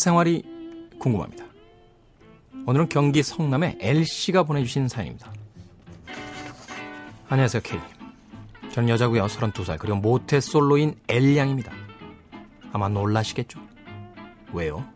사생활이 0.00 0.42
궁금합니다. 0.98 1.44
오늘은 2.66 2.88
경기 2.88 3.22
성남의 3.22 3.76
L씨가 3.80 4.44
보내주신 4.44 4.88
사연입니다. 4.88 5.30
안녕하세요, 7.28 7.60
K. 7.62 7.78
저는 8.72 8.88
여자고요, 8.88 9.26
32살, 9.26 9.78
그리고 9.78 9.96
모태솔로인 9.98 10.94
L양입니다. 11.06 11.70
아마 12.72 12.88
놀라시겠죠? 12.88 13.60
왜요? 14.54 14.86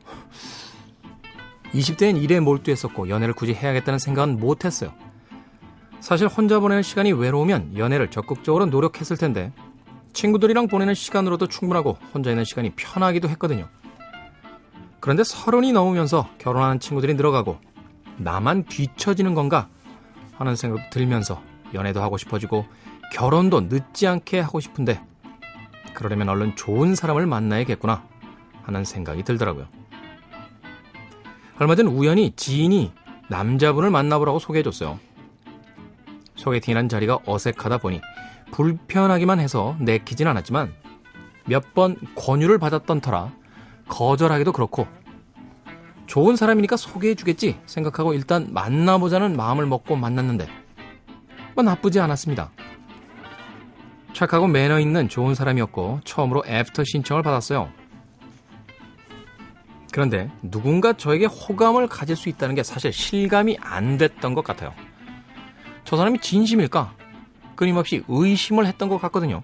20대엔 1.74 2.22
일에 2.22 2.40
몰두했었고 2.40 3.10
연애를 3.10 3.34
굳이 3.34 3.52
해야겠다는 3.52 3.98
생각은 3.98 4.40
못했어요. 4.40 4.94
사실 6.00 6.28
혼자 6.28 6.60
보내는 6.60 6.82
시간이 6.82 7.12
외로우면 7.12 7.76
연애를 7.76 8.10
적극적으로 8.10 8.64
노력했을 8.66 9.18
텐데 9.18 9.52
친구들이랑 10.14 10.68
보내는 10.68 10.94
시간으로도 10.94 11.48
충분하고 11.48 11.98
혼자 12.14 12.30
있는 12.30 12.44
시간이 12.44 12.70
편하기도 12.70 13.28
했거든요. 13.28 13.68
그런데 15.04 15.22
서른이 15.22 15.72
넘으면서 15.74 16.30
결혼하는 16.38 16.80
친구들이 16.80 17.12
늘어가고 17.12 17.58
나만 18.16 18.64
뒤처지는 18.64 19.34
건가 19.34 19.68
하는 20.38 20.56
생각도 20.56 20.88
들면서 20.88 21.42
연애도 21.74 22.00
하고 22.00 22.16
싶어지고 22.16 22.64
결혼도 23.12 23.60
늦지 23.68 24.06
않게 24.06 24.40
하고 24.40 24.60
싶은데 24.60 25.02
그러려면 25.92 26.30
얼른 26.30 26.56
좋은 26.56 26.94
사람을 26.94 27.26
만나야겠구나 27.26 28.02
하는 28.62 28.84
생각이 28.86 29.24
들더라고요. 29.24 29.66
얼마 31.58 31.76
전 31.76 31.86
우연히 31.88 32.32
지인이 32.34 32.90
남자분을 33.28 33.90
만나보라고 33.90 34.38
소개해줬어요. 34.38 34.98
소개팅이란 36.36 36.88
자리가 36.88 37.18
어색하다 37.26 37.76
보니 37.76 38.00
불편하기만 38.52 39.38
해서 39.38 39.76
내키진 39.80 40.28
않았지만 40.28 40.72
몇 41.44 41.74
번 41.74 41.98
권유를 42.16 42.56
받았던 42.56 43.02
터라 43.02 43.43
거절하기도 43.88 44.52
그렇고 44.52 44.86
좋은 46.06 46.36
사람이니까 46.36 46.76
소개해주겠지 46.76 47.58
생각하고 47.66 48.14
일단 48.14 48.48
만나보자는 48.52 49.36
마음을 49.36 49.66
먹고 49.66 49.96
만났는데 49.96 50.46
뭐 51.54 51.64
나쁘지 51.64 52.00
않았습니다. 52.00 52.50
착하고 54.12 54.46
매너 54.46 54.78
있는 54.78 55.08
좋은 55.08 55.34
사람이었고 55.34 56.00
처음으로 56.04 56.44
애프터 56.46 56.84
신청을 56.84 57.22
받았어요. 57.22 57.70
그런데 59.92 60.30
누군가 60.42 60.92
저에게 60.92 61.26
호감을 61.26 61.86
가질 61.86 62.16
수 62.16 62.28
있다는 62.28 62.54
게 62.54 62.62
사실 62.62 62.92
실감이 62.92 63.58
안 63.60 63.96
됐던 63.96 64.34
것 64.34 64.42
같아요. 64.42 64.72
저 65.84 65.96
사람이 65.96 66.18
진심일까? 66.20 66.94
끊임없이 67.54 68.02
의심을 68.08 68.66
했던 68.66 68.88
것 68.88 69.00
같거든요. 69.02 69.42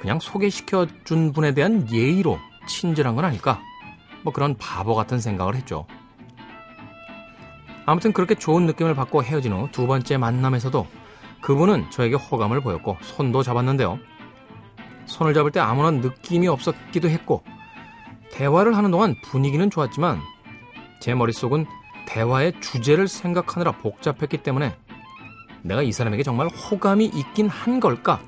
그냥 0.00 0.18
소개시켜 0.18 0.86
준 1.04 1.32
분에 1.32 1.52
대한 1.52 1.86
예의로 1.92 2.38
친절한 2.66 3.16
건 3.16 3.24
아닐까? 3.26 3.60
뭐 4.22 4.32
그런 4.32 4.56
바보 4.56 4.94
같은 4.94 5.20
생각을 5.20 5.54
했죠. 5.54 5.86
아무튼 7.86 8.12
그렇게 8.12 8.34
좋은 8.34 8.66
느낌을 8.66 8.94
받고 8.94 9.22
헤어진 9.24 9.52
후 9.52 9.68
두 9.72 9.86
번째 9.86 10.16
만남에서도 10.16 10.86
그분은 11.42 11.90
저에게 11.90 12.16
호감을 12.16 12.60
보였고 12.60 12.96
손도 13.00 13.42
잡았는데요. 13.42 13.98
손을 15.06 15.34
잡을 15.34 15.50
때 15.50 15.60
아무런 15.60 16.00
느낌이 16.00 16.46
없었기도 16.48 17.08
했고 17.08 17.42
대화를 18.32 18.76
하는 18.76 18.90
동안 18.90 19.16
분위기는 19.22 19.68
좋았지만 19.68 20.20
제 21.00 21.14
머릿속은 21.14 21.66
대화의 22.06 22.60
주제를 22.60 23.08
생각하느라 23.08 23.72
복잡했기 23.72 24.38
때문에 24.38 24.76
내가 25.62 25.82
이 25.82 25.92
사람에게 25.92 26.22
정말 26.22 26.46
호감이 26.48 27.06
있긴 27.06 27.48
한 27.48 27.80
걸까? 27.80 28.20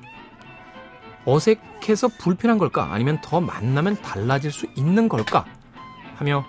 어색해서 1.25 2.09
불편한 2.19 2.57
걸까? 2.57 2.91
아니면 2.91 3.19
더 3.21 3.39
만나면 3.39 4.01
달라질 4.01 4.51
수 4.51 4.67
있는 4.75 5.07
걸까? 5.07 5.45
하며 6.15 6.45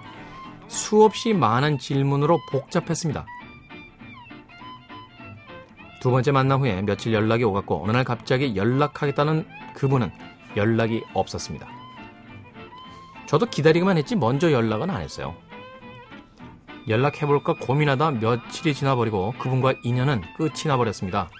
수없이 0.68 1.32
많은 1.32 1.78
질문으로 1.78 2.40
복잡했습니다. 2.50 3.26
두 6.00 6.10
번째 6.10 6.32
만남 6.32 6.60
후에 6.60 6.82
며칠 6.82 7.14
연락이 7.14 7.44
오갔고 7.44 7.82
어느 7.82 7.92
날 7.92 8.04
갑자기 8.04 8.56
연락하겠다는 8.56 9.46
그분은 9.74 10.10
연락이 10.56 11.02
없었습니다. 11.14 11.66
저도 13.26 13.46
기다리기만 13.46 13.96
했지 13.96 14.14
먼저 14.14 14.52
연락은 14.52 14.90
안 14.90 15.00
했어요. 15.00 15.34
연락해볼까 16.88 17.54
고민하다 17.54 18.10
며칠이 18.12 18.74
지나버리고 18.74 19.32
그분과 19.38 19.74
인연은 19.82 20.20
끝이 20.36 20.66
나버렸습니다. 20.66 21.30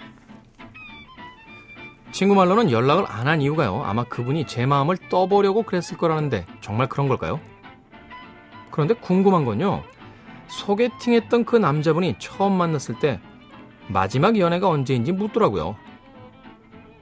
친구 2.14 2.36
말로는 2.36 2.70
연락을 2.70 3.06
안 3.08 3.26
한 3.26 3.40
이유가요. 3.40 3.82
아마 3.84 4.04
그분이 4.04 4.46
제 4.46 4.66
마음을 4.66 4.96
떠보려고 5.08 5.64
그랬을 5.64 5.96
거라는데 5.96 6.46
정말 6.60 6.88
그런 6.88 7.08
걸까요? 7.08 7.40
그런데 8.70 8.94
궁금한 8.94 9.44
건요. 9.44 9.82
소개팅했던 10.46 11.44
그 11.44 11.56
남자분이 11.56 12.16
처음 12.20 12.52
만났을 12.52 13.00
때 13.00 13.18
마지막 13.88 14.38
연애가 14.38 14.68
언제인지 14.68 15.10
묻더라고요. 15.10 15.74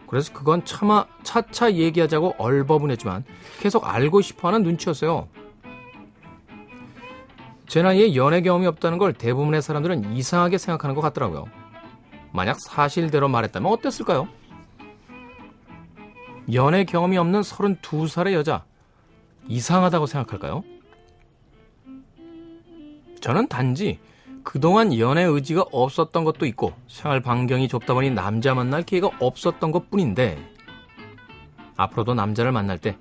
그래서 0.07 0.33
그건 0.33 0.65
차마 0.65 1.05
차차 1.25 1.75
얘기하자고 1.75 2.37
얼버무렸지만 2.39 3.25
계속 3.61 3.87
알고 3.87 4.23
싶어하는 4.23 4.63
눈치였어요. 4.63 5.29
제 7.67 7.83
나이에 7.83 8.15
연애 8.15 8.41
경험이 8.41 8.67
없다는 8.67 8.97
걸 8.97 9.13
대부분의 9.13 9.61
사람들은 9.61 10.13
이상하게 10.13 10.57
생각하는 10.57 10.95
것 10.95 11.03
같더라고요. 11.03 11.45
만약 12.33 12.61
사실대로 12.61 13.29
말했다면 13.29 13.71
어땠을까요? 13.73 14.29
연애 16.53 16.85
경험이 16.85 17.19
없는 17.19 17.41
32살의 17.43 18.33
여자, 18.33 18.65
이상하다고 19.49 20.07
생각할까요? 20.07 20.65
저는 23.21 23.49
단지 23.49 24.01
그동안 24.43 24.97
연애 24.99 25.23
의지가 25.23 25.67
없었던 25.71 26.25
것도 26.25 26.47
있고 26.47 26.73
생활 26.89 27.21
반경이 27.21 27.69
좁다 27.69 27.95
보니 27.95 28.11
남자 28.11 28.55
만날 28.55 28.83
기회가 28.83 29.11
없었던 29.21 29.71
것 29.71 29.91
뿐인데 29.91 30.39
앞으로도 31.77 32.15
남자를 32.15 32.51
만날 32.51 32.79
때 32.79 32.97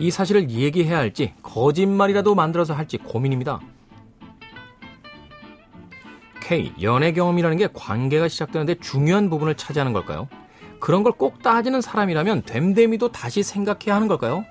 이 0.00 0.10
사실을 0.10 0.48
얘기해야 0.50 0.96
할지 0.96 1.34
거짓말이라도 1.42 2.34
만들어서 2.34 2.72
할지 2.72 2.96
고민입니다. 2.96 3.60
K, 6.40 6.72
연애 6.80 7.12
경험이라는 7.12 7.58
게 7.58 7.68
관계가 7.72 8.26
시작되는데 8.28 8.76
중요한 8.76 9.28
부분을 9.28 9.54
차지하는 9.56 9.92
걸까요? 9.92 10.26
그런 10.80 11.02
걸 11.02 11.12
꼭 11.12 11.42
따지는 11.42 11.80
사람이라면 11.80 12.42
됨됨이도 12.42 13.12
다시 13.12 13.42
생각해야 13.42 13.94
하는 13.94 14.08
걸까요? 14.08 14.44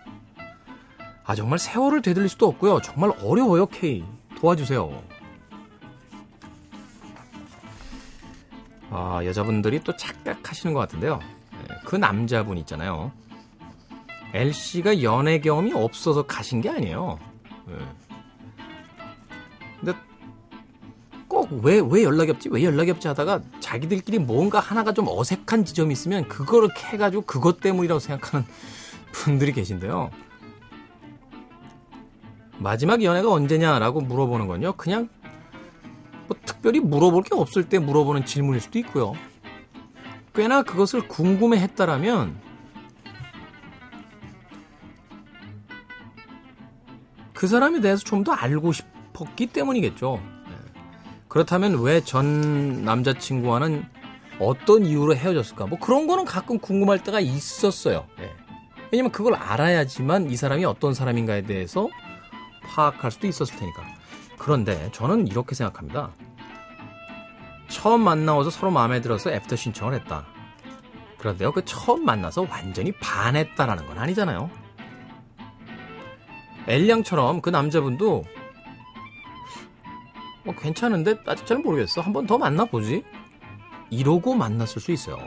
아 1.25 1.35
정말 1.35 1.57
세월을 1.59 2.01
되돌릴 2.01 2.29
수도 2.29 2.47
없고요. 2.47 2.81
정말 2.81 3.12
어려워요, 3.23 3.66
K. 3.67 4.03
도와주세요. 4.40 5.03
아, 8.91 9.22
여자분들이 9.23 9.81
또 9.84 9.95
착각하시는 9.95 10.73
것 10.73 10.79
같은데요. 10.79 11.19
네, 11.51 11.75
그 11.85 11.95
남자분 11.95 12.57
있잖아요. 12.59 13.11
L씨가 14.34 15.03
연애 15.03 15.40
경험이 15.40 15.73
없어서 15.73 16.23
가신 16.23 16.61
게 16.61 16.69
아니에요. 16.69 17.19
네. 17.67 17.75
근데 19.79 19.94
꼭 21.29 21.47
왜, 21.63 21.79
왜 21.79 22.03
연락이 22.03 22.31
없지? 22.31 22.50
왜 22.50 22.63
연락이 22.63 22.90
없지? 22.91 23.07
하다가 23.07 23.41
자기들끼리 23.59 24.17
뭔가 24.19 24.59
하나가 24.59 24.94
좀 24.94 25.06
어색한 25.07 25.63
지점이 25.63 25.94
있으면 25.94 26.28
그거를 26.28 26.69
캐가지고 26.75 27.23
그것 27.23 27.62
때문이라고 27.62 28.00
생각하는 28.00 28.45
분들이 29.13 29.53
계신데요. 29.53 30.09
마지막 32.57 33.03
연애가 33.03 33.31
언제냐라고 33.31 34.01
물어보는 34.01 34.47
건요. 34.47 34.73
그냥 34.76 35.08
뭐 36.28 36.35
특별히 36.46 36.79
물어볼 36.79 37.23
게 37.23 37.35
없을 37.35 37.70
때 37.70 37.79
물어보는 37.79 38.25
질문일 38.25 38.59
수도 38.59 38.79
있고요. 38.79 39.14
꽤나 40.34 40.64
그것을 40.64 41.08
궁금해 41.08 41.59
했다라면 41.59 42.37
그 47.34 47.47
사람에 47.47 47.79
대해서 47.82 48.03
좀 48.03 48.23
더 48.23 48.34
알고 48.34 48.73
싶었기 48.73 49.47
때문이겠죠. 49.47 50.22
네. 51.29 51.34
그렇다면 51.34 51.81
왜 51.81 52.02
전 52.02 52.84
남자친구와는 52.84 53.85
어떤 54.40 54.85
이유로 54.85 55.16
헤어졌을까? 55.16 55.67
뭐 55.67 55.78
그런 55.79 56.08
거는 56.08 56.26
가끔 56.26 56.58
궁금할 56.59 57.03
때가 57.03 57.20
있었어요. 57.20 58.05
네. 58.17 58.31
왜냐면 58.91 59.11
그걸 59.11 59.35
알아야지만 59.35 60.31
이 60.31 60.35
사람이 60.35 60.66
어떤 60.66 60.93
사람인가에 60.93 61.43
대해서 61.43 61.87
파악할 62.64 63.11
수도 63.11 63.28
있었을 63.28 63.58
테니까. 63.58 63.84
그런데 64.37 64.90
저는 64.91 65.28
이렇게 65.28 65.53
생각합니다. 65.53 66.11
처음 67.67 68.02
만나서 68.02 68.49
서로 68.49 68.72
마음에 68.72 68.99
들어서 69.02 69.29
애프터 69.32 69.55
신청을 69.55 69.93
했다. 69.93 70.25
그런데요, 71.20 71.52
그 71.52 71.64
처음 71.66 72.05
만나서 72.05 72.47
완전히 72.49 72.91
반했다라는 72.93 73.85
건 73.85 73.99
아니잖아요. 73.99 74.49
L양처럼 76.67 77.41
그 77.41 77.49
남자분도 77.49 78.23
뭐 80.49 80.55
괜찮은데 80.55 81.19
아직 81.28 81.46
잘 81.46 81.59
모르겠어. 81.59 82.01
한 82.01 82.11
번 82.11 82.25
더 82.25 82.37
만나보지. 82.40 83.03
이러고 83.91 84.34
만났을 84.34 84.81
수 84.81 84.91
있어요. 84.91 85.17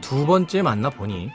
두 0.00 0.26
번째 0.26 0.62
만나보니 0.62 1.30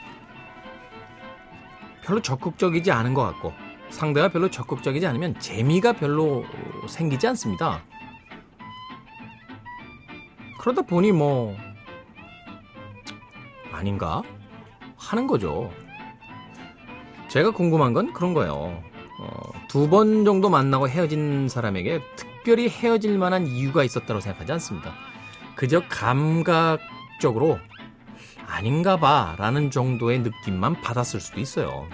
별로 2.03 2.21
적극적이지 2.21 2.91
않은 2.91 3.13
것 3.13 3.23
같고 3.23 3.53
상대가 3.89 4.27
별로 4.29 4.49
적극적이지 4.49 5.07
않으면 5.07 5.39
재미가 5.39 5.93
별로 5.93 6.43
생기지 6.87 7.27
않습니다. 7.27 7.81
그러다 10.59 10.81
보니 10.81 11.11
뭐 11.13 11.55
아닌가 13.71 14.21
하는 14.97 15.27
거죠. 15.27 15.71
제가 17.29 17.51
궁금한 17.51 17.93
건 17.93 18.11
그런 18.13 18.33
거예요. 18.33 18.53
어, 19.21 19.60
두 19.71 19.87
번 19.89 20.25
정도 20.25 20.49
만나고 20.49 20.89
헤어진 20.89 21.47
사람에게 21.47 22.01
특별히 22.17 22.67
헤어질 22.67 23.17
만한 23.17 23.47
이유가 23.47 23.83
있었다고 23.85 24.19
생각하지 24.19 24.51
않습니다. 24.53 24.93
그저 25.55 25.81
감각적으로 25.87 27.57
아닌가 28.47 28.97
봐 28.97 29.35
라는 29.37 29.71
정도의 29.71 30.19
느낌만 30.19 30.81
받았을 30.81 31.21
수도 31.21 31.39
있어요. 31.39 31.87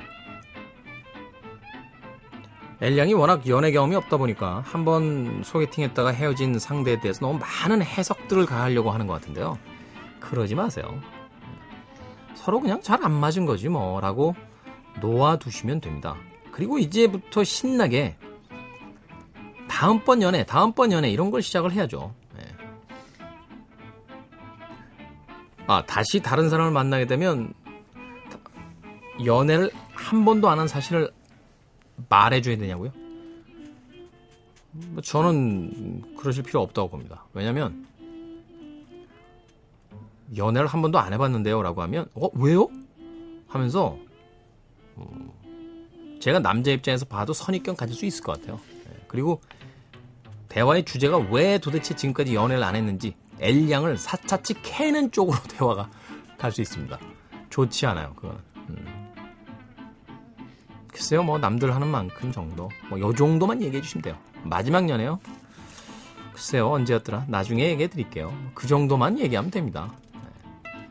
엘량이 2.82 3.14
워낙 3.14 3.48
연애 3.48 3.72
경험이 3.72 3.96
없다 3.96 4.18
보니까 4.18 4.64
한 4.66 4.84
번 4.84 5.42
소개팅했다가 5.44 6.10
헤어진 6.10 6.58
상대에 6.58 7.00
대해서 7.00 7.20
너무 7.26 7.38
많은 7.40 7.84
해석들을 7.84 8.48
가하려고 8.48 8.90
하는 8.90 9.06
것 9.06 9.14
같은데요. 9.14 9.58
그러지 10.20 10.56
마세요. 10.56 11.00
서로 12.34 12.60
그냥 12.60 12.82
잘 12.82 13.04
안 13.04 13.12
맞은 13.12 13.46
거지 13.46 13.70
뭐 13.70 14.00
라고 14.02 14.36
놓아두시면 15.00 15.82
됩니다. 15.82 16.16
그리고 16.58 16.80
이제부터 16.80 17.44
신나게 17.44 18.18
다음번 19.70 20.24
연애, 20.24 20.44
다음번 20.44 20.92
연애 20.92 21.08
이런 21.08 21.30
걸 21.30 21.44
시작을 21.44 21.72
해야죠. 21.72 22.16
네. 22.36 22.44
아, 25.68 25.86
다시 25.86 26.20
다른 26.20 26.50
사람을 26.50 26.72
만나게 26.72 27.06
되면 27.06 27.54
연애를 29.24 29.70
한 29.94 30.26
번도 30.26 30.50
안 30.50 30.58
한 30.58 30.68
사실을 30.68 31.12
말해줘야 32.10 32.58
되냐고요? 32.58 32.92
뭐 34.72 35.02
저는 35.04 36.16
그러실 36.18 36.42
필요 36.42 36.62
없다고 36.62 36.90
봅니다. 36.90 37.26
왜냐면 37.34 37.86
연애를 40.36 40.68
한 40.68 40.82
번도 40.82 40.98
안 40.98 41.14
해봤는데요 41.14 41.62
라고 41.62 41.84
하면 41.84 42.08
어? 42.16 42.30
왜요? 42.34 42.68
하면서 43.48 43.96
어, 44.96 45.38
제가 46.20 46.40
남자 46.40 46.72
입장에서 46.72 47.06
봐도 47.06 47.34
선입견 47.34 47.76
가질 47.76 47.96
수 47.96 48.06
있을 48.06 48.24
것 48.24 48.40
같아요. 48.40 48.60
예, 48.90 49.06
그리고 49.08 49.42
대화의 50.50 50.86
주제가 50.86 51.18
왜 51.32 51.58
도대체 51.58 51.96
지금까지 51.96 52.34
연애를 52.36 52.64
안 52.64 52.76
했는지 52.76 53.14
L양을 53.40 53.98
사차치 53.98 54.56
캐는 54.64 55.12
쪽으로 55.12 55.38
대화가 55.50 55.90
갈 56.38 56.52
수 56.52 56.62
있습니다. 56.62 56.98
좋지 57.50 57.86
않아요. 57.88 58.14
그건. 58.16 58.38
음. 58.70 59.08
글쎄요, 60.92 61.22
뭐 61.24 61.38
남들 61.38 61.74
하는 61.76 61.88
만큼 61.88 62.32
정도, 62.32 62.70
뭐 62.90 63.00
요 63.00 63.14
정도만 63.14 63.62
얘기해 63.62 63.82
주시면 63.82 64.02
돼요. 64.02 64.18
마지막 64.44 64.90
연애요. 64.90 65.20
글쎄요, 66.34 66.70
언제였더라? 66.72 67.26
나중에 67.28 67.70
얘기해 67.70 67.88
드릴게요. 67.90 68.36
그 68.54 68.68
정도만 68.68 69.20
얘기하면 69.20 69.52
됩니다. 69.52 69.94
네. 70.14 70.20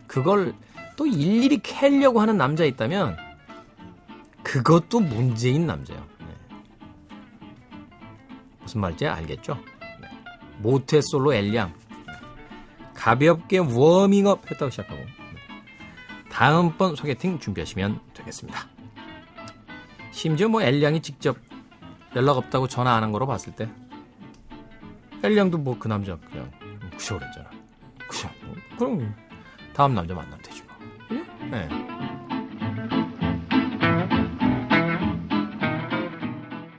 그걸 0.07 0.55
또 0.97 1.07
일일이 1.07 1.59
캐려고 1.59 2.21
하는 2.21 2.37
남자 2.37 2.65
있다면 2.65 3.17
그것도 4.63 5.01
문제인 5.01 5.67
남자예요. 5.67 6.03
네. 6.21 6.27
무슨 8.61 8.81
말인지 8.81 9.07
알겠죠? 9.07 9.55
네. 10.01 10.09
모태솔로 10.59 11.35
엘량 11.35 11.75
가볍게 12.95 13.59
워밍업 13.59 14.51
했다고 14.51 14.71
시작하고 14.71 14.97
네. 14.97 15.11
다음번 16.31 16.97
소개팅 16.97 17.39
준비하시면 17.39 18.01
되겠습니다. 18.15 18.67
심지어 20.11 20.49
뭐 20.49 20.63
엘량이 20.63 21.03
직접 21.03 21.37
연락 22.15 22.39
없다고 22.39 22.67
전화 22.69 22.95
안 22.97 23.03
한 23.03 23.13
거로 23.13 23.27
봤을 23.27 23.55
때 23.55 23.69
엘량도 25.23 25.59
뭐 25.59 25.79
그 25.79 25.89
남자 25.89 26.17
그냥 26.17 26.51
그셔 26.97 27.19
그랬잖아. 27.19 27.51
그셔. 28.09 28.29
그럼 28.79 29.15
다음 29.75 29.95
남자 29.95 30.15
만나면 30.15 30.39
되지 30.43 30.63
뭐. 30.63 30.77
네. 31.51 31.69